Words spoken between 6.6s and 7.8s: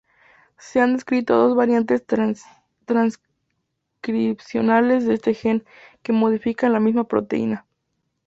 la misma proteína.